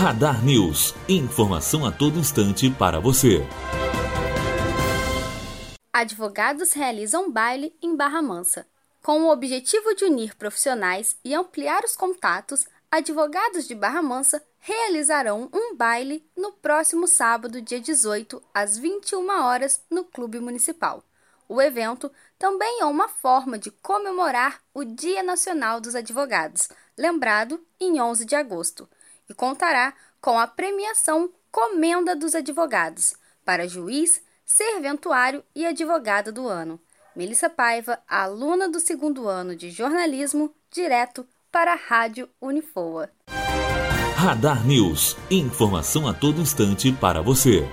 Radar 0.00 0.42
News. 0.42 0.94
Informação 1.06 1.84
a 1.84 1.92
todo 1.92 2.18
instante 2.18 2.70
para 2.70 2.98
você. 2.98 3.46
Advogados 5.92 6.72
realizam 6.72 7.30
baile 7.30 7.76
em 7.82 7.94
Barra 7.94 8.22
Mansa. 8.22 8.66
Com 9.02 9.24
o 9.24 9.30
objetivo 9.30 9.94
de 9.94 10.06
unir 10.06 10.34
profissionais 10.36 11.18
e 11.22 11.34
ampliar 11.34 11.84
os 11.84 11.96
contatos, 11.96 12.66
advogados 12.90 13.68
de 13.68 13.74
Barra 13.74 14.00
Mansa 14.00 14.42
realizarão 14.60 15.50
um 15.52 15.76
baile 15.76 16.26
no 16.34 16.50
próximo 16.50 17.06
sábado, 17.06 17.60
dia 17.60 17.78
18, 17.78 18.42
às 18.54 18.78
21 18.78 19.28
horas, 19.28 19.82
no 19.90 20.04
Clube 20.04 20.40
Municipal. 20.40 21.04
O 21.46 21.60
evento 21.60 22.10
também 22.38 22.80
é 22.80 22.86
uma 22.86 23.06
forma 23.06 23.58
de 23.58 23.70
comemorar 23.70 24.62
o 24.72 24.82
Dia 24.82 25.22
Nacional 25.22 25.78
dos 25.78 25.94
Advogados, 25.94 26.70
lembrado 26.96 27.62
em 27.78 28.00
11 28.00 28.24
de 28.24 28.34
agosto, 28.34 28.88
e 29.30 29.34
contará 29.34 29.94
com 30.20 30.38
a 30.38 30.46
premiação 30.46 31.30
Comenda 31.50 32.14
dos 32.14 32.34
Advogados 32.34 33.14
para 33.44 33.66
juiz, 33.66 34.22
serventuário 34.44 35.42
e 35.54 35.64
advogado 35.64 36.32
do 36.32 36.46
ano. 36.46 36.78
Melissa 37.16 37.48
Paiva, 37.48 37.98
aluna 38.06 38.68
do 38.68 38.78
segundo 38.78 39.28
ano 39.28 39.56
de 39.56 39.70
jornalismo, 39.70 40.54
direto 40.70 41.26
para 41.50 41.72
a 41.72 41.76
Rádio 41.76 42.28
Unifoa. 42.40 43.10
Radar 44.14 44.66
News. 44.66 45.16
Informação 45.30 46.06
a 46.06 46.12
todo 46.12 46.40
instante 46.40 46.92
para 46.92 47.22
você. 47.22 47.66